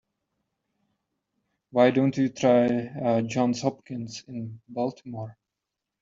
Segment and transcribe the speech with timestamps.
[1.69, 5.37] Why don't you try Johns Hopkins in Baltimore?